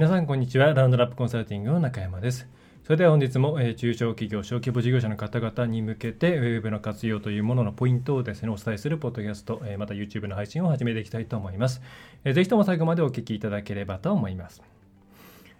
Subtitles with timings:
[0.00, 2.48] 皆さんこんにちはラウンドラップコンサルティングの中山です
[2.84, 11.82] それでは本日も、え、中小企業、小規模事業者の方々に向けて、ウェブの活用というもののポイントをですね、お伝えするポッドキャスト、え、また YouTube の配信を始めていきたいと思います。
[12.24, 14.62] えー、ぜひとも最後までお聞きいただければと思います。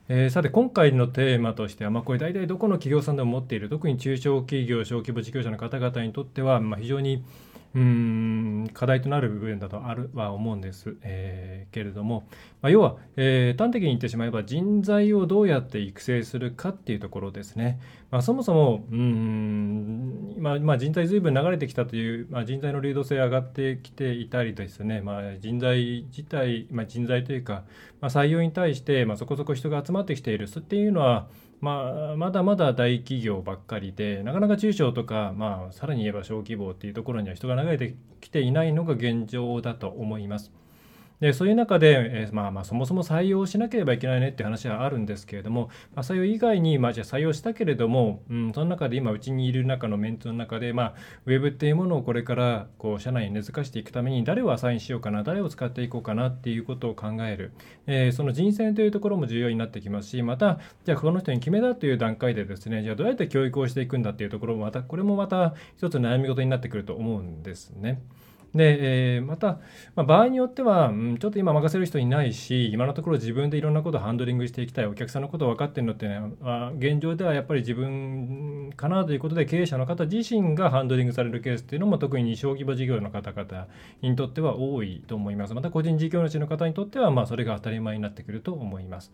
[0.09, 7.23] えー、さて今回のテーマとしては、まあ、これ大体どこの企業さんでも持っている特に中小企業小規模事業者の方々にとっては、まあ、非常に
[7.75, 12.27] うん課題となる部分だとあるは思うんです、えー、けれども、
[12.63, 17.79] まあ、要は、えー、端的に言ってしまえば人材をどうやって育成するかっていうところですね、
[18.11, 27.63] まあ、そもそもうん今、まあ、人材ずいぶん流れてきたという、まあ、人材の流動性上がってきていたりですね、まあ、人材自体、まあ、人材というか、
[28.01, 30.49] まあ、採用に対して、まあ、そこそこ人が集まってきている。
[30.51, 31.29] っていうのは
[31.61, 40.53] まあ、まだまだ大企業ばっかりで、なかなか中小とか、まあ、さらに言えば小規模っていうところには人が流れてきていないのが現状だと思います。
[41.21, 50.95] でそういう中で、えー、まあ、まあそもそも採用しなければいけないねって話はあるんですけれども、まあ、採用以外に、まあ、じゃ採用したけれども、うん、その中で今うちにいる中のメンツの中で、まあ、
[51.27, 57.53] ウェブっていうものをこれからこう社内に根付かしていくために誰をアサインしようかな誰を使っていこうかなっていうことを考える、
[57.87, 68.01] えー、その人選というところも重要になってきますしまたじゃあこの人に決めたという段階でですねじゃあどうやって教育をしていくんだっていうところもまたこれもまた一つ悩み事になってくると思うんですね。
[68.55, 69.61] で、えー、また、
[69.95, 83.69] まあ、場合によっては、うん、ちょっと今任せる人いないし、今のところ自分でいろんなことをハンドリングしていきたい、お客さんのことを分かってるのってね、あ、現状ではやっぱり自分かなということで、経営者の方自身がハンドリングされるケースっていうのも、特に小規模事業の方々
[84.03, 85.55] にとっては多いと思います。
[85.55, 89.13] また個人事業主の方にとっては、まあ、それが当たり前になってくると思います。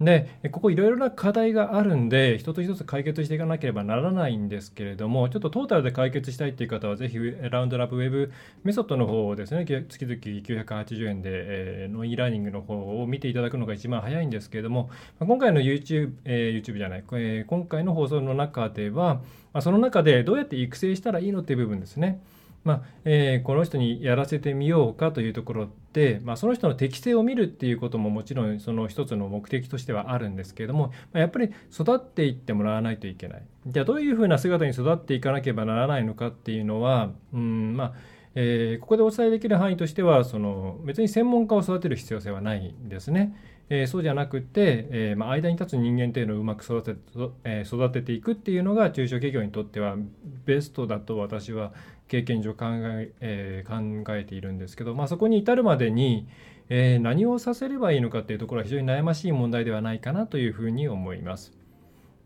[0.00, 8.32] で、ここいろいろな課題があるんで、一つ一つ解決していかなければならないんですけれども、ちょっとトータルで解決したいっていう方は、ぜひラウンドラップウェブ
[8.64, 14.88] メソッドの方をですね、月々980円で、えー、の e ラーニングの方を見ていただくのが一番早いんですけれども、
[15.18, 19.16] 今回の YouTube、えー、YouTube じゃない、えー、今回の放送の中では、
[19.52, 22.22] まあ、その中でどうやって育成したらいいのっていう部分ですね。
[22.62, 37.92] まあえー、この人にやらせてみようかというところで、まあ、その人の適性を見るっていうことももちろんその一つの目的としてはあるんですけれども、まあ、やっぱり育っていってもらわないといけないじゃあどういうふうな姿に育っていかなければならないのかっていうのはうんまあ
[38.34, 43.34] えー、ここでお伝えできる範囲としてはその別に専門家を育てる必要性はないんですね。
[43.70, 46.96] えー、そうじゃなくて、えーまあ、間に立つ人間っていうのをうまく育て,、
[47.44, 49.96] えー、育てていくっていうのが中小企業にとっては
[50.44, 51.72] ベストだと私は
[52.08, 56.26] 経験上考ええー、考えているんですけど、まあ、そこに至るまでに、
[56.68, 61.52] えー、何をさせればいいのかっていうところは非常に悩ましい問題ではないかなというふうに思います。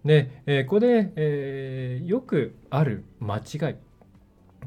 [0.02, 3.76] で、えー、ここで、えー、よくある間違いっ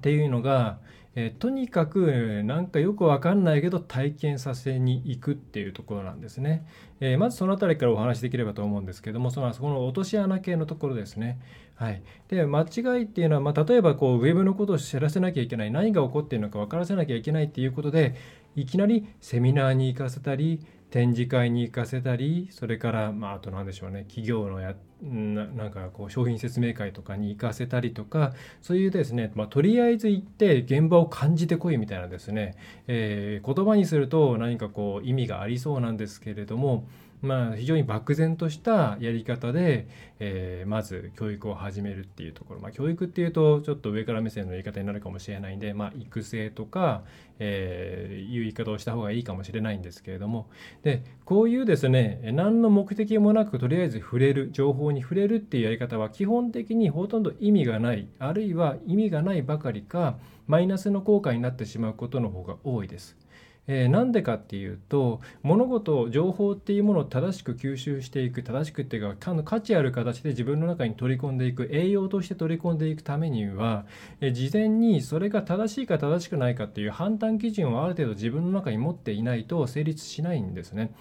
[0.02, 0.80] ていうのが、
[1.20, 6.64] えー、とにかくなんかよくわかんないけど体験させに行くっていうところなんですね。
[7.00, 11.40] えー、まずその辺りからお話しできればと思うんですけども、そのそこの落とし穴系のところですね。
[11.74, 18.16] はい、で間違いっていうのは、まあ、例えばこうウェブのことを知らせなきゃいけない何が起こっているのか分からせなきゃいけないっていうことで
[18.56, 32.56] いきなりセミナーに行かせたり展示会に行かせたりそれから、まあ、あと何でしょうね企業のやななんかこう商品説明会とかに行かせたりとかそういうですね、まあ、とりあえず行って現場を感じてこいみたいなですね、
[32.88, 36.88] えー、言葉にすると何かこう意味がありそうなんですけれども
[37.22, 39.88] まあ、非常に漠然としたやり方で、
[40.20, 47.04] えー、まず教育を始めるっていうところ、まあ、教育っていうとちょっと上から目線の言い方になるかもしれないんで、まあ、育成とか、
[47.40, 50.48] えー、いう言い方をした方がいいかもしれないんですけれども
[50.84, 63.18] でこういうですね何の目的もなくとりあえず触れる情報に触れるっていうやり方は基本的にほとんど意味がないあるいは意味がないばかりかマイナスの効果になってしまうことの方が多いです。
[63.68, 73.86] えー、なんでかっていうと物事情報っていうものを正しく吸収していく正しくっていうか価値ある形で自分の中に取り込んでいく栄養として取り込んでいくためには、
[74.22, 80.92] えー、事前にそれが正しいか正しくないかっていう判断基準をある程度自分の中に持っていないと成立しないんですね。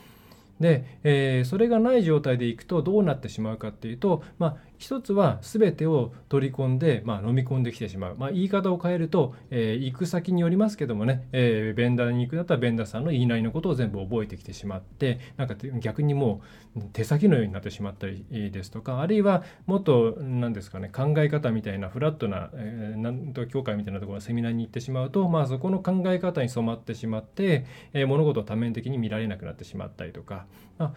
[0.60, 16.42] で、えー、それがない状態でいくとどうなってしまうかっていうと、まあ、一つは全てを取り込んで、まあ、飲み込んできてしまう、まあ、言い方を変えると、えー、行く先によりますけどもね、えー、ベンダーに行くだったらベンダーさんの言いなりのことを全部覚えてきてしまってなんか逆にも
[16.76, 30.46] う手先のようになってしまったりですとかあるいはもっと何ですかね考え方みたいなフラットな、えー、なんと教会みたいなところのセミナーに行ってしまうと、まあ、そこの考え方に染まってしまって、えー、物事を多面的に見られなくなってしまったりとか、
[30.78, 30.92] まあ、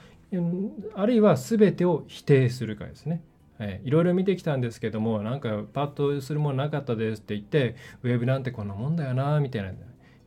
[0.96, 3.22] あるいは全てを否定するかですね。
[3.60, 9.72] えいろいろ見てきたんですけどもなんかパッとするものなかったですって言ってウェブなんてこんなもんだよなみたいな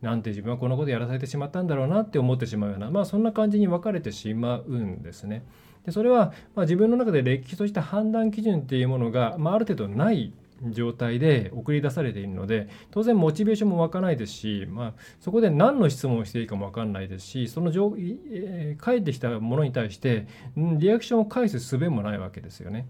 [0.02, 5.44] なんて自分はこのことやらされてしまったんだろうなって思ってしまうようなまあそんな感じに分かれてしまうんですね。
[5.86, 10.32] でそれはまあ自分の中で歴史とした判断基準っていうものが、まあ、ある程度ない
[10.70, 17.92] 状態で送り出されているので当然モチベーションも湧かないですし、まあ、そこで何の質問をしていいかも分かんないですしその上、
[18.30, 22.86] えー、返ってきたものに対してリアクションを返す術もないわけですよね。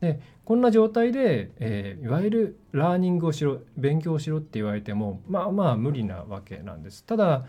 [0.00, 7.04] でこんな状態で、えー、いわゆるラーニングをしろ勉強をしろって言われてもまあまあ無理なわけなんです。
[7.04, 7.46] ただ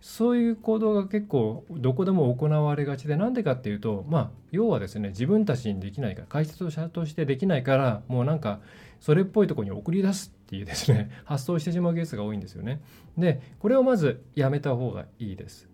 [0.00, 8.60] そういう行動が結構どこでも行われがちでなんでかっていうとまあ要はですね自分たちにできないから解説者としてできないからもうなんか
[9.00, 12.80] それっぽいとこに送り出すっていうですね 発想してしまうケースが多いんですよね。
[13.16, 15.68] でこれをまずやめた方がいいです。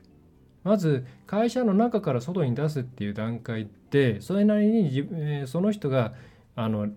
[0.64, 6.14] まず会社の中から外に出すっていう段階でそれなりに、えー、その人が
[6.56, 6.88] あの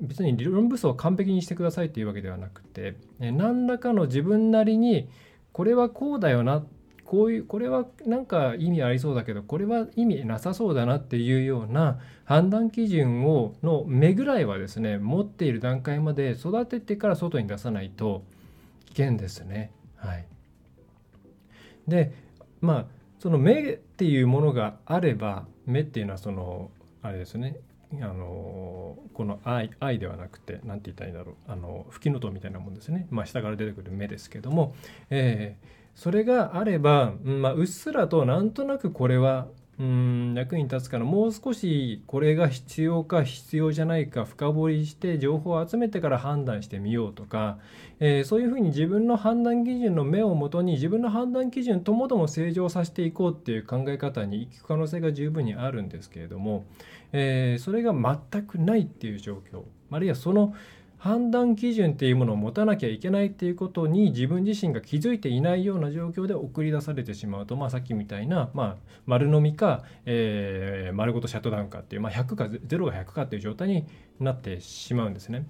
[0.00, 5.08] 別に理論武装を完璧にしてくださいっていうわけではなくて何らかの自分なりに
[5.52, 6.64] これはこうだよな
[7.04, 18.24] こういうこれはなんか意味ありそうだけどこれは意味なさそうだなっていうような判断基準をの目ぐらいはですね持っている段階まで育ててから外に出さないと
[18.86, 19.72] 危険ですね。
[19.96, 20.24] はい、
[21.88, 22.14] で
[22.60, 22.86] まあ
[23.24, 27.56] その目っていうものがあれば目っていうのはそのあれですね
[28.02, 34.74] あのこの愛愛ではなくて何て言ったらいいんだろうあの吹きの塔みたいなもんですね、まあ、下から出てくる目ですけども、
[35.08, 39.46] えー、それがあれば、まあ、うっすらとなんとなくこれは
[39.78, 47.58] うん役に立つからもう少しこれが必要か必要じゃないか深掘りして情報を集めてから判断してみようとか、
[47.98, 56.64] えー、そういうふうに自分の判断基準の目をもとに自分の判断基準ともども正常させていこうっていう考え方に行く可能性が十分にあるんですけれども、
[57.12, 60.54] えー、それが全くないっていう状況あるいはその
[61.04, 73.84] 判断基準っていうものを持たなきゃいけないっていうことに自分自身が気づいていないような状況で送り出されてしまうと、まあ、さっきみたいな、まあ、丸飲みか、えー、丸ごとシャットダウンかっていう、まあ、100か0か100かっていう状態に
[74.18, 75.46] なってしまうんですね。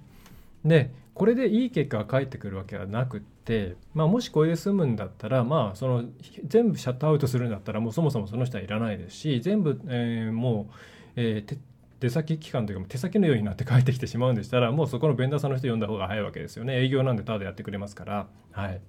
[0.65, 6.03] でこれでいい結果が返ってくるわけはなくって、まあ、もしこれで済むんだったら、まあ、その
[6.45, 10.73] 全部シャットアウトするんだったらもうそもそもその人はいらないですし全部、えー、もう、
[11.15, 11.57] えー、
[12.05, 16.83] 手先機関というか手先のようになって帰ってきてしまうんでしたらもうそこのベンダーさんの人呼んだ方が早いわけですよね。
[16.83, 18.27] 営業なんでただでやってくれますから。
[18.51, 18.79] はい。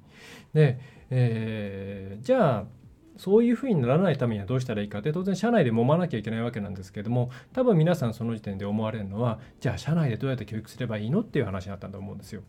[0.52, 0.78] で、
[1.08, 2.64] えー、じゃあ
[3.16, 12.42] そういうふうにならないためにはどうしたらいいかって当然社内で揉まなきゃいけないわけなんですけども多分皆さんその時点で思われるのはじゃあ社内でどうやって教育すればいいのっていう話だったんだと思うんですよ。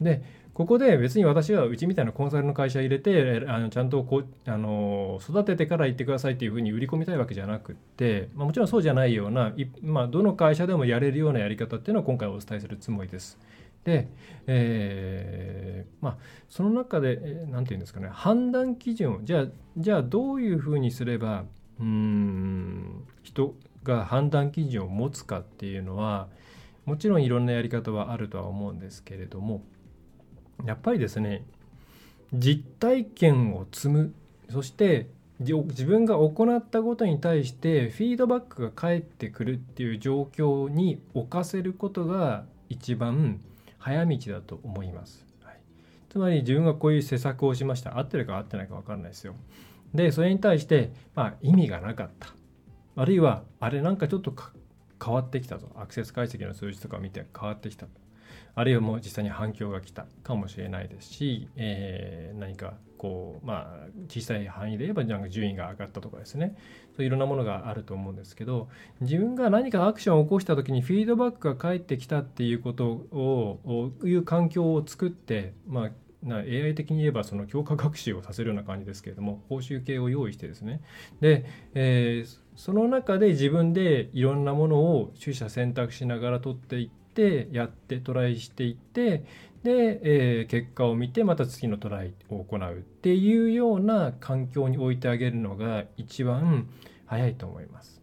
[0.00, 0.24] で
[0.54, 9.52] ここで別に私はうちみたいなコンサルの会社入れてあのちゃんとこうあの育ててから行ってくださいっていうふうに売り込みたいわけじゃなくって、まあ、もちろんそうじゃないような、
[9.82, 13.36] まあ、どの会社でもやれるようなやり方っていうのを今回お伝えするつもりです。
[13.82, 14.08] で、
[14.46, 16.16] えー、まあ、
[16.48, 17.16] その中で
[17.50, 19.46] 何て言うんですかね判断基準をじゃあ
[19.76, 21.44] じゃあどういうふうにすれば
[21.80, 26.28] うん人が判断基準を持つかっていうのは
[26.86, 29.62] もちろんいろんなやり方はあるとは思うんですけれども
[30.64, 31.44] やっぱりですね
[32.32, 34.14] 実体験を積む。
[34.50, 35.08] そして
[35.40, 43.40] 自分が行ったことに対してフィードバックが返ってくるっていう状況に置かせることが一番
[43.78, 45.26] 早道だと思います。
[45.42, 45.60] はい、
[46.08, 47.98] つまり自分がこういう施策をしました。
[47.98, 49.34] 合ってるか合ってないか分かんないですよ。
[49.92, 52.28] でそれに対して、まあ、意味がなかった。
[52.96, 54.34] あるいはあれなんかちょっと
[55.04, 55.68] 変わってきたぞ。
[55.76, 57.86] アクセス解析の数字とか見て変わってきた。
[58.54, 66.56] あるいはもう実際に反響が来たかもしれないですし、えー、何かこうまあ小さい範囲で言えばなんか順位が上がったとかですね。
[66.96, 68.68] そういろんなものがあると思うんですけど
[69.00, 75.90] 自分が何かアクションを起こした時にフィードバックが返ってきたっていうことをいう環境を作ってまあ
[76.22, 80.80] な AI 的に言えばその強化学習をさせるような感じですけれども報酬系を用意してですね。
[81.20, 81.44] で、
[81.74, 89.24] えー、その中で自分でいろんなものを取捨選択しながら取っていってってやってトライしていって
[89.62, 96.68] で、えー、結果を見てまた次のトライを行うっていうような環境に置いてあげるのが一番
[97.06, 97.93] 早いと思います。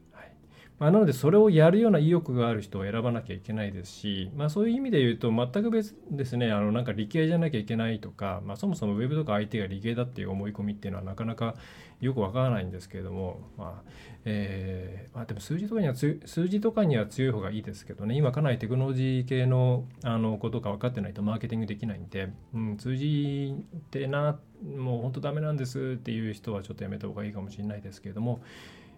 [0.81, 11.53] まあ、なのでそれをやるような意欲がある人を選ばなきゃいけないですし、まあ、そういう意味で言うと全く別ですねあのなんか理系じゃなきゃいけないとか、まあ、そもそもウェブとか相手が理系だっていう思い込みっていうのはなかなか
[11.99, 13.89] よくわからないんですけれども、まあ
[14.25, 24.39] えーまあ、でも数字とかには数字とかには強い方がいいですけどね今かなりテクノロジー系のあのことが分かってないとマーケティングできないんで、うん、数字ってな
[24.75, 28.41] もう本当ダメなんですっていう人はちょっとやめた方がいいかもしれないですけれども、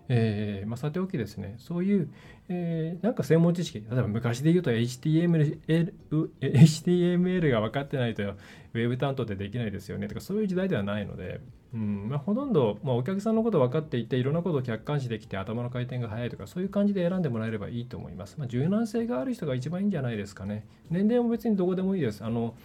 [0.10, 2.10] えーまあ、さておきですね、そういう、
[2.50, 5.60] えー、なんか専門知識、例えば昔で言うと HTML,
[6.42, 11.40] HTML が分かってないとウェブ担当ってできないですよねとか、そういう時代ではないので、
[11.74, 18.36] うんまあ、ほとんど、まあ、お客さんのこと分かっていて、いろんなことを客観視できて、頭の回転が速いとか、そういう感じで選んでもらえればいいと思います。
[18.38, 20.68] まあ、柔軟性がある人が一番いいんじゃないですかね。
[20.90, 22.24] 年齢も別にどこでもいいです。
[22.24, 22.56] あの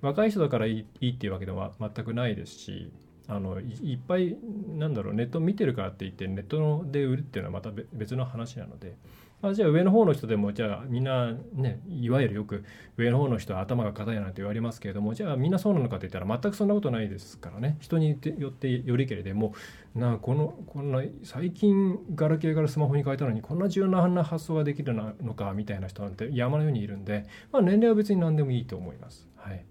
[0.00, 2.92] 若い人だからいいっていうわけでは全くないですし、
[3.28, 4.36] あのいっぱい
[4.76, 8.96] なんだろうネット見てるからって言ってネットで売るっていうのはまた別の話なので、
[9.42, 12.64] あ、じゃあ上の方の人でもじゃあみんなねいわゆるよく
[12.96, 17.76] 上の方の人は頭が硬いなんて言われますけれどもじゃあみんなそうなのかって言ったら全くそんなことないですからね。
[17.80, 19.54] 人によってよりけれでも
[19.94, 29.28] なこのこんな最近ガラケーからスマホに変えたのにこんな柔軟な発想ができるのかみたいな人なんて山のようにいるんで、まあ、年齢は別に何でもいいと思います。
[29.36, 29.64] はい、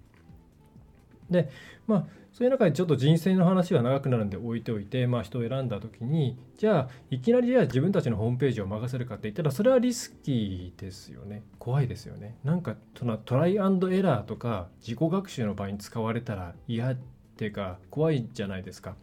[1.30, 1.50] で
[1.88, 2.06] まあ
[2.38, 11.42] そういう中でちょっと人生の話は長くなるんで置いておいて、まあ、人を選んだ時にじゃあいきなりじゃあ自分たちのホームページを任せるかって言ったらそれはリスキーですよね。
[11.58, 12.38] 怖いですよね。
[12.44, 12.76] なんか
[13.26, 16.98] トライアンドエラーとか自己学習の場合に使われたら嫌っ
[17.38, 18.96] ていうか怖いじゃないですか。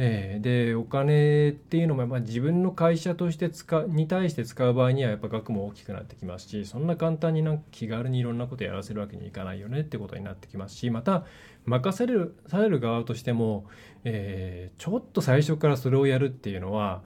[0.00, 11.24] えー、でお金っていうのもまあ自分の会社として使に対して使う場合にはやっぱ額も大きくなってきますしそんな簡単になんか気軽にいろんなことやらせるわけにいかないよねってことになってきますしまた
[11.66, 13.66] 任せるされる側としても、
[14.04, 17.02] えー、ちょっと最初からそれをやるっていうのは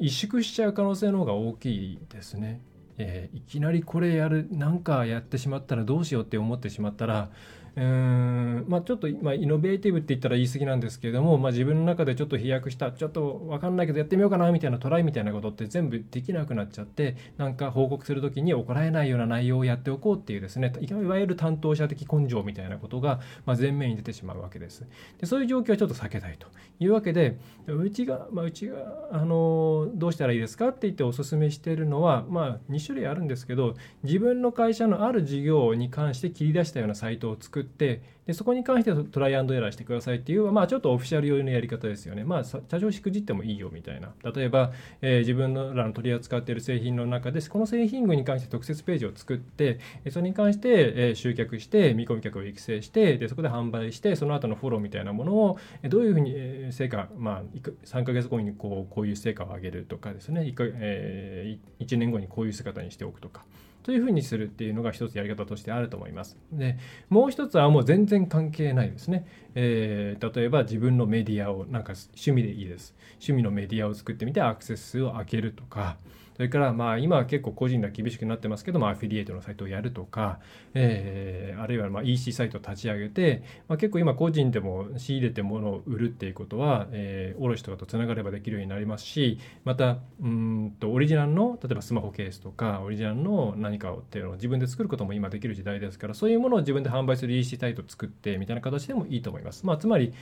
[0.00, 2.60] 萎縮しちゃう可能性の方が大きいですね。
[2.98, 7.30] えー、いきなりこれやるなんかやってしまったらどうしようって思ってしまったら
[7.74, 24.86] うんまあ、ちょっと、まあ、イノベーティブって言ったら言い過ぎなんですけれども、まあ、自分の中でちょっと飛躍したちょっと分かんないけどやってみようかなみたいなトライみたいなことって全部できなくなっちゃってなんか報告する時に怒られないような内容をやっておこうっていうですねいわゆる担当者的根性みたいなことが、まあ、前面に出てしまうわけです。
[25.18, 26.48] でそういう状況はちょっと避けたいと
[26.78, 28.76] いうわけでうちが、まあ、うちが
[29.12, 42.22] あのどうしたらいいですかって言ってお勧めしているのは、まあ、2種類あるんですけど自分の会社のある事業に関して切り出したようなサイトを作ってでそこに関してはトライアンドエラーしてくださいっていう、まあ、ちょっとオフィシャル用のやり方ですよね。
[42.22, 44.12] まあ、多少しくじってもいいよみたいな。
[44.32, 57.42] 例えば、えー、自分らの取り扱っている製品の中で、この製品群に関して特設ページを作って、それに関して、えー、集客して、見込み客を育成して、でそこで販売して、その後のフォローみたいなものを、どういうふうに成果、まあ、
[57.84, 63.44] 3ヶ月後にこうこういう成果を上げるとかですね1か、えー、1年後にこういう姿にしておくとか。
[63.82, 66.36] というふうにするっていうのが一つやり方としてあると思います。
[66.52, 69.26] でもう一つはもう全然関係ないですね。
[69.54, 72.94] えー、例えば自分のメディアをなんか趣味でいいです。
[73.14, 75.96] 趣味のメディアを作ってみてアクセス数を上げるとか。
[76.36, 80.40] それからまあ今は結構個人が厳しくなってますけどもアフィリエイトのサイトをやるとか、
[80.74, 99.41] えー、あるいはまあ EC サイトを立ち上げて、まあ、結構今個人でも仕入れて物を売るっていうことは、えー、卸とかとつながればできるようになりますしまたうんとオリジナルの例えばスマホケースとかオリジナルの何かをっていうのを自分で作ることも今できる時代ですからそういうものを自分で販売する EC サイトを作ってみたいな形でもいいと思います。
[99.50, 100.12] いまあ、つまり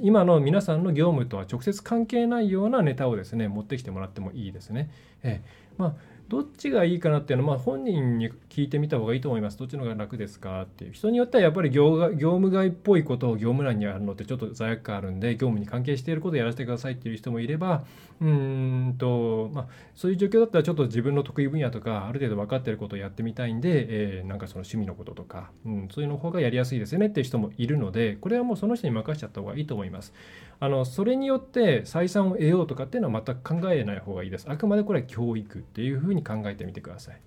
[0.00, 4.90] 今の皆さんの業務とは直接関係ないようなネタをですね持ってきてもらってもいいですね。
[5.22, 5.94] えーまあ、
[6.28, 9.58] どっちがいいかなっていうのは、まあ、本人に聞いてみた方がいいと思います。
[9.58, 10.62] どっちの方が楽ですか？
[10.62, 10.92] っていう。
[10.92, 17.84] 人によってはやっぱり業業務外っぽいことを業務欄にやるのってちょっと罪悪感あるんで、業務に関係していることをやらせてくださいっていう人もいれば、
[18.20, 23.86] うんと、まあ、そういう状況だったらちょっと自分の得意分野とか、ある程度分かっていることをやってみたいんで、
[24.18, 30.12] えー、なんかその趣味のこととか、うん、そういうの方がやりやすいですよねっていう人もいるので、これはもうその人に任せちゃった方がいいと思います。
[30.58, 34.46] あのそれによって採算を得ようとかっていうのは全く考えない方がいいです。
[34.48, 37.20] あくまでこれは教育っていうふうにに考えてみてください。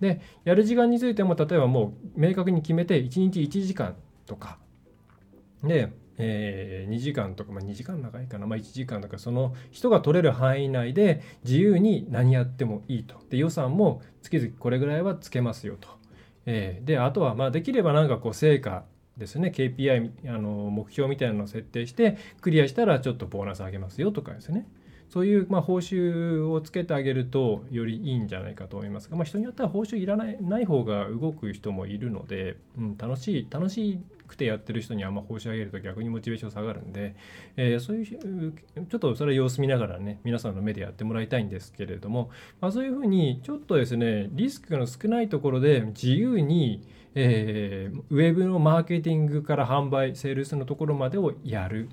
[0.00, 3.94] で、やる時間についても例えばもう明確に決めて1日1時間
[4.26, 4.58] とか、
[5.62, 13.16] で、えー、2時間とか、まあ、2時間長いかな、まあ、1時間とかその人が取れる範囲内で自由に何やってもいいと。
[13.30, 15.88] で予算も月々これぐらいはつけますよと、
[16.46, 18.84] えー、であとはまあできればなんかこう成果
[19.16, 19.52] ですね。
[19.54, 24.66] KPI あの目標みたいなのを設定してクリアしたらちょっとボーナス上げますよとかですね。
[25.12, 37.14] そういうまあ報酬をつけてあげるとよりいいんじゃないかと思いますが、まあ、人によっては報酬いらないない方が動く人もいるので、うん、楽しい楽しくてやってる人にあんま報酬上げると逆にモチベーション下がるんで、
[37.58, 42.30] えー、そういうちょっとそれは様子見ながらね皆さんの目でやってもらいたいんですけれども、
[42.62, 46.82] まあ、そういうふうにちょっとですねリスクの少ないところで自由に
[47.14, 51.90] えー、ウェブのマーケティングから販売セールスのところまでをやる。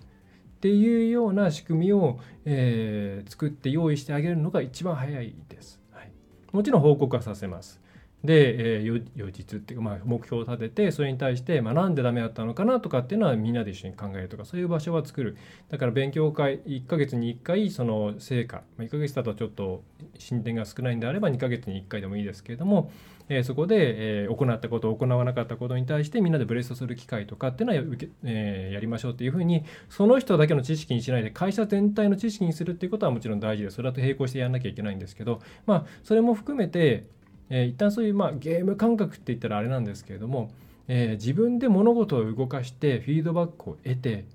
[0.60, 5.80] っていうような仕組みを、えー、作って用意してあげるのが一番早いです。
[5.94, 6.12] はい、
[6.52, 7.79] もちろん報告はさせます。
[8.24, 15.38] で、えー、予実っていうか、まあ、目標を立ててそれに対して、まあ、なんでダメだったのかなとかっていうのはみんなで一緒に考えるとかそういう場所は作る。
[15.70, 19.84] だから勉強会1ヶ月に1回その成果、まあ、1ヶ月だとちょっと
[20.18, 22.92] 進展が少ないんであれば2ヶ月に1回でもいいですけれども、
[23.30, 37.06] えー、そこで、えー、行ったこと行わなかったことに対してみんなでブレストする機会とかっていうのは受け、えー、やりましょうっていうふうにその人だけの知識にしないで会社全体の知識にするっていうことはもちろん大事ですそれだと並行してやらなきゃいけないんですけどまあそれも含めて
[37.50, 40.52] えー、一旦そういう、まあ、ゲーム感覚って言ったらあれなんですけれども、
[40.88, 44.26] えー、自分で物事を動かしてフィードバックを得て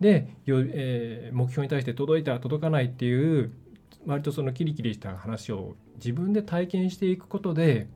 [0.00, 3.52] でよ、えー、目標に対して届いた届かないっていう
[4.06, 7.86] 割とそのキリキリした話を自分で体験していくことで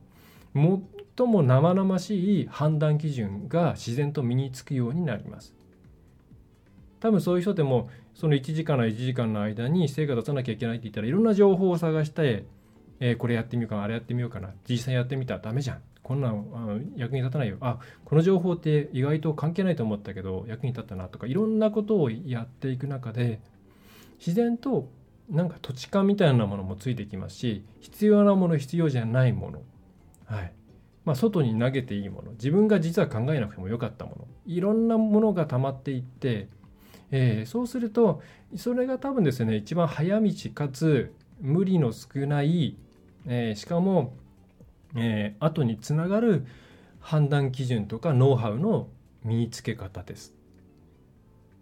[0.55, 5.55] 最も生々しい判断基準が自然と身につくようになります。
[7.01, 12.45] 多分そういう人でもその1時間の1時間の間に成果出さなきゃいけないって言ったらいろんな情報を探して
[13.01, 15.83] えー、これやってみようかなあれやってみようかな実際やってみたらダメじゃん。
[16.03, 17.59] こんなのあの役に立たないよ。
[17.61, 23.41] あこの情報って意外と関係ないと思ったけど役に立ったなとかいろんなことをやっていく中で
[24.19, 24.89] 自然と
[25.29, 29.63] なんか土地勘みたいなものもついてきますし必要なもの必要じゃないもの。
[30.25, 30.53] はい。
[31.05, 32.33] まあ、外に投げていいもの。
[32.33, 34.27] 自分が実は考えなくてもよかったもの。
[34.47, 36.49] いろんなものが溜まっていって、
[37.11, 38.23] えー、そうすると
[38.57, 42.77] それが多分ですね一番早道かつ無理の少ない
[43.27, 44.15] えー、しかも、
[44.97, 46.47] えー、後につながる
[47.01, 48.89] 判断基準とかノウハウの
[49.25, 50.39] 身につけ方です。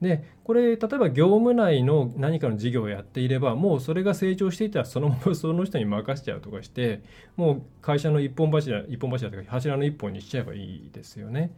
[0.00, 7.00] でこれ例えば業務内の何かの事業をやっていればもうそれが成長していたらそのまま その人に任せちゃうとかして
[7.36, 11.50] もう会社の一本柱一本柱というか柱の一本にしちゃえばいいですよね。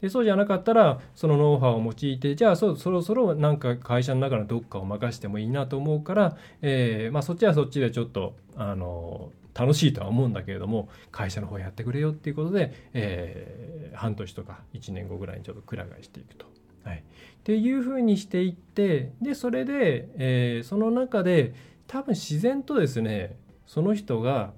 [0.00, 16.46] でそうじゃなかったらそのノウハウを用いてじゃあそそろそろなんか会社の中のどっかを任してもいいなと思うから、えーまあ、そっちはそっちでちょっとあの楽しいとは思うんだけれども会社の方やってくれよっていうことで、えー、半年とか1年後ぐらいにちょっとくら替えしていくと。
[16.84, 17.02] はい、っ
[17.42, 21.54] ていうふうにしていってでそれで、えー、その中で
[21.88, 24.52] 多分自然とですねその人が、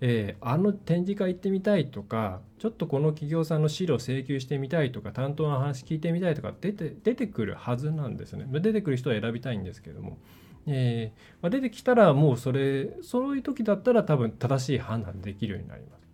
[0.00, 8.46] えー、あの展示会行ってみたいとかちょっとこの企業さんの資料請求してみたいとか担当の話聞いてみたいとか出て出てくるはずなんですね。
[8.50, 10.18] 出てくる人は選びたいんですけども。
[10.66, 16.04] えーまあ、出てきたらもうそれそういう時だったら多分正しい判断できるようになります。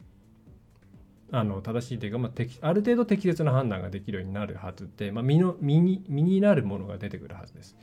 [1.33, 7.77] あの正しいというか、まあ、ある程度適切な判断ができるようになるはずで、まあ、身の身に身になるものが出てくるはずです。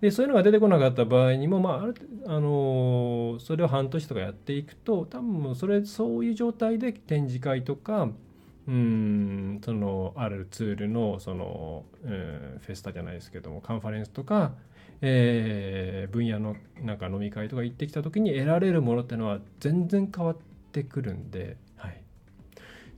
[0.00, 1.94] でそういうのが出てこなかった場合にも、まあ、ある
[2.26, 8.08] あのそれを半年とかやっていくと多分それそういう状態で展示会とか
[8.66, 12.10] うんそのあるツールのその、うん、
[12.60, 14.52] フェスタじゃないですけどもカンファレンスとか
[15.02, 20.36] えー、分野のなんか飲み会とか行ってきた時に得られるものっていうのは全然変わっ
[20.72, 22.00] てくるんで、はい、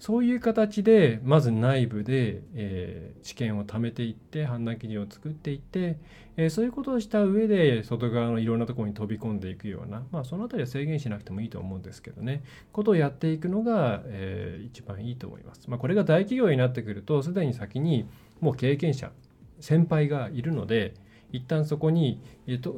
[0.01, 5.97] そういう形でまず内部で、えー、知見を貯めていって判断基準を作っていって、
[6.37, 15.71] えー、そういうことをした上で外側のいろんなところに飛び込んでいくような、まあ、その辺りは制限しなくてもいいと思うんですけどねことをやっていくのが、えー、一番いいと思います。
[15.71, 18.09] まあ、これが大企業になってくるとすでに先に
[18.41, 19.13] もう経験者
[19.61, 20.95] 先輩がいるので
[21.33, 22.21] 一旦そこに、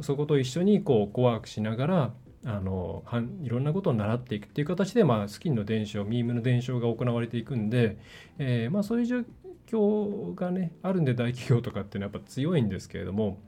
[0.02, 2.14] そこと一緒にこうコワークしながら
[2.46, 3.02] あの
[3.42, 7.96] いろんなことを習っていくっていう形で、まあ、スキンの伝承ミームの伝承が行われていくんで、
[8.38, 9.20] えー、まあ、そういう状
[9.66, 13.38] 況がねあるんで大企業とかっていうのはやっぱ強いんですけれども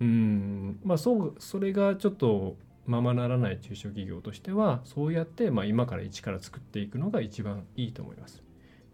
[0.00, 8.42] うんまあそうそれがちょっとままならない中小企業としてはそうやって、まあ、今から一から作っていくのが一番いいと思います。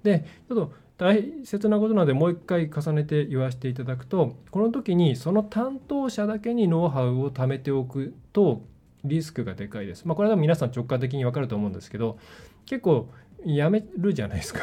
[0.02, 8.62] でちょっと大切なことなのでもう一回重ねて言わせていただくとこの時にその担当者だけにノウハウを貯めておくと
[9.02, 10.06] リスクがでかいです。
[10.06, 12.18] まあ、これは皆さん直感的に分かると思うんですけど
[12.66, 13.08] 結構
[13.44, 14.60] やめるじゃないですか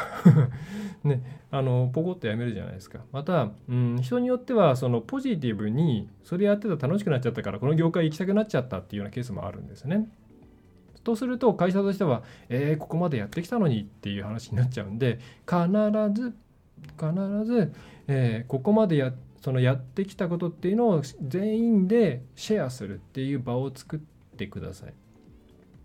[1.04, 3.00] ね、あのポコッとやめるじゃないですか。
[3.12, 10.08] また、うん、人によってはそのポジティブにそれやってたら楽しくなっちゃったからこの業界行きたくなっちゃったっていうようなケースもあるんですね。
[11.02, 15.68] とすると会社としては、えー、ここまでやってきたのにっていう話になっちゃうんで必
[16.14, 16.34] ず
[16.98, 17.72] 必ず、
[18.08, 24.00] えー、ここまでやそのやってきたことっていうのを全員でシェアするっていう場を作っ
[24.36, 24.94] てください。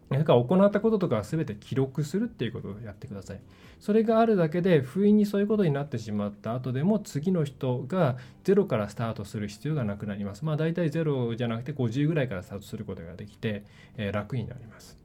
[0.09, 3.39] だか行ったこととかは全て記録するっていうことをやってください。
[3.79, 10.45] それがあるだけで不意にそういうことになってしまった後でも次の人がゼロからスタートする必要がなくなります。
[10.45, 13.63] まあ大体ゼロじゃなくて50ぐらいからスタートすることができて、
[13.97, 15.04] えー、楽になります。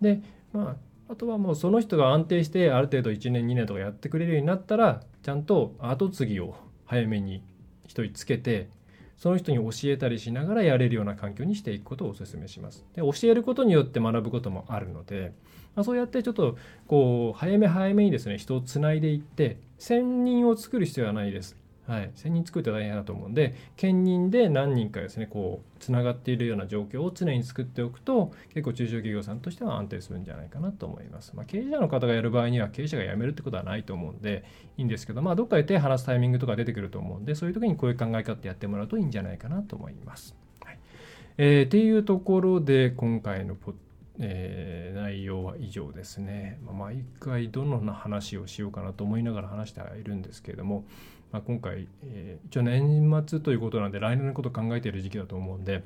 [0.00, 0.20] で、
[0.52, 0.76] まあ
[1.10, 6.54] あとはもうその人が安定してある程度1年2年とかやってくれるようになったらちゃんと後継ぎを
[6.86, 7.42] 早めに
[7.88, 8.68] 1人つけて
[9.16, 12.86] その人に教えたりしながらやれるような環境にしていくことをお勧めします。
[12.94, 15.32] で教えることによって学ぶこともあるので、
[15.74, 21.56] まあ、そうやってちょっとこう早め早めにですね人をつないでいって専任を作る必要はないです。
[21.90, 34.44] はい、1000人作って大変だと思うんで兼任で何人かですねこうつながっているような状況を常に作っておくと結構中小企業さんとしては安定するんじゃないかなと思います、まあ、経営者の方がやる場合には経営者が辞めるってことはないと思うんで
[34.76, 40.78] いいんですけどまあどっかで手離すタイミングとか出てくると思うんでそういう時にこういう考え方やってもらうといいんじゃないかなと思います、はい。
[41.38, 43.74] えー、っていうところで今回のポッ
[44.20, 46.60] えー、内容は以上ですね。
[46.64, 50.84] まあ、毎回どのな話をしようかなと思いながら話してはいるんですけれども、
[51.32, 55.82] まあ、今回、えー、一応年末ということなんで来年のこと考えている時期だと思うんで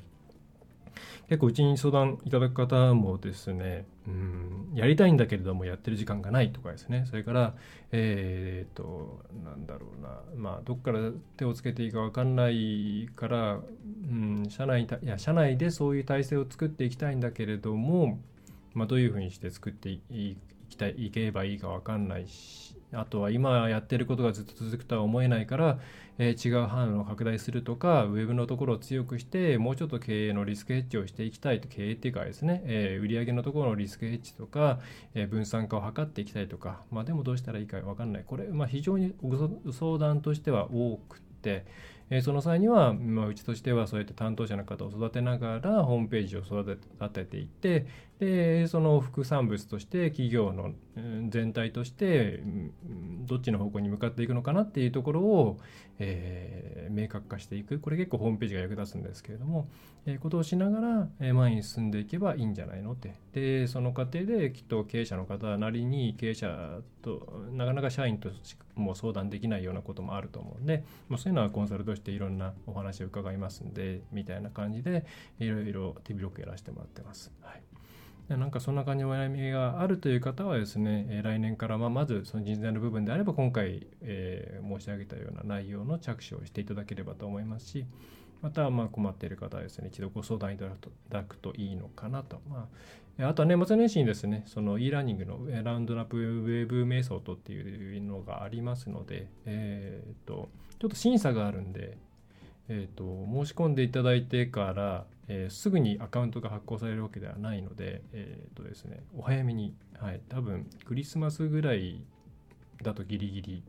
[1.29, 7.05] 結構うちに相談いただく方もですねうんやりたいんだけれどもやってる時間がないとかですね。
[7.09, 7.53] それから
[7.91, 10.19] えっ、となんだろうな。
[10.35, 18.19] まあどっから手をつけていいか分かんないから、うん、社内いや社内でそういう体制を作っていきたいんだけれども、
[18.73, 20.37] まあ、どういうふうにして作ってい
[20.69, 25.79] きたいいけばいいか分かんないしあとは今やってることがずっと続くとは思えないから、
[26.17, 34.79] えー、違う範囲を拡大するとか、ウェブのところを強くして、もうちょっと経営のリスクヘッジをしていきたいと、経営っていうかですね、えー、売上のところのリスクヘッジとか、
[35.13, 38.23] えー、分散化を図っていきたいとか、まあでもどうしたらいいか分かんない。
[38.25, 39.37] これ、まあ非常にご
[39.73, 41.65] 相談としては多くて、
[42.09, 46.77] えその際には、まあ、うちとしてはそうやって担当者の方を育てながらホームページを育
[47.09, 47.87] てていって
[48.19, 50.73] でその副産物として企業の
[51.29, 52.41] 全体として
[53.25, 55.59] どっちの方向に向かっていくのかなっていうところを、
[55.99, 57.79] えー、明確化していく。
[57.79, 59.67] これ結構ホームページが役立つんですけれども、
[60.05, 63.15] えー、ことをしながら、え前に進んでいけばいいんじゃないのって。
[63.33, 68.29] でその過程できっと経営者の方なりに経営者となかなか社員と
[68.75, 75.05] も相談できないようなこともあると思うんで、まあ、そういうのはコンサルとしていろんなお話を伺いますんでみたいな感じで
[75.39, 77.31] いろいろ手広くやらせてもらってます。
[77.41, 77.61] はい
[78.27, 87.85] なんかそんな感じのお悩みがあるという方はですね、え来年からままずその人材の部分であれば今回、えー、申し上げたような内容の着手をしていただければと思いますし、
[88.45, 90.65] またまあ困っている方はですね、一度ご相談いた
[91.09, 92.39] だくといいのかなと。
[92.47, 92.69] ま
[93.19, 101.97] あ、あとは年末年始にですね、その e ラーニングのラウンドナップウェブメソッドっていうのがありますので、えー、とちょっと審査があるんで、
[102.69, 112.05] えーと、申し込んでいただいてから、えー、すぐにアカウントが発行されるわけではないので、えーとですね、お早めに、はい、多分クリスマスぐらい
[112.83, 113.63] だとギリギリ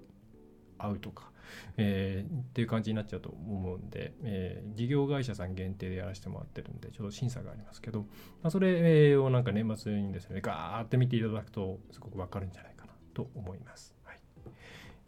[0.76, 1.30] 会うとか、
[1.76, 13.94] えー、っていう感じになっちゃうと思うんで、えー、事業会社さん限定でやらせてもらってるんで、ちょっと審査がありますけど、まあ、それをなんか年末にですね、ガーって見ていただくと、すごくわかるんじゃないかなと思います。
[14.04, 14.18] はい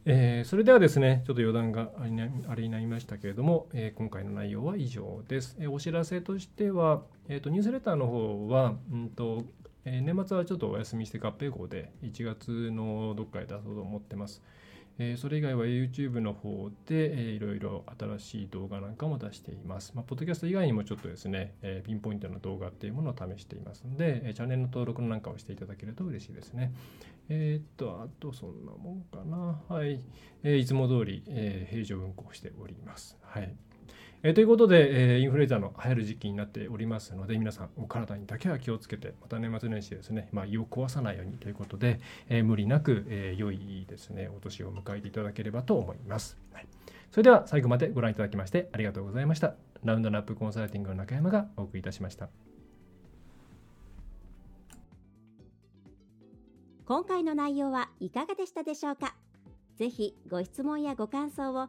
[0.04, 2.04] えー、それではですね、ちょっと余談があ
[2.54, 5.56] れになりましたけれども、えー、今回の内容は以上です。
[5.58, 9.44] えー、お知らせとしては、えーと、ニュースレターの方は、うんと
[9.88, 14.42] え年末はちょっとお休みして合併号で1月のどっかで出そうと思ってます。
[14.98, 19.92] えそれ以外は YouTube の方で、えいろいろ新しい動画なんかも出しています。
[19.94, 26.72] まあ、ポッドキャスト以外にもちょっとですね、えピンポイントの動画っていうものを試していますので、えチャンネルの登録なんかをしていただけると嬉しいですね。
[27.28, 29.60] えー、っと、あとそんなもんかな。
[29.68, 30.00] はい。
[30.42, 33.18] えー、いつも通り、えー、平常運行しております。
[33.22, 33.54] はい。
[34.24, 46.36] えー、ということで、えー、インフルエンザの流行る時期になっておりますので、皆さん、お体にだけは気をつけて、また年末年始ですね、まあ、胃を壊さないようにということで、えー、無理なく、えー、良いですね、お年を迎えていただければと思います。
[46.52, 46.66] はい、
[47.12, 49.54] それでは、最後までご覧いただきましてありがとうございました。
[49.84, 52.28] ラウンドナップコンサルティングの中山がお送りいたしました。
[56.86, 59.14] 今回の内容はいかがでしたでしょうか？
[59.76, 61.68] ぜひご質問やご感想を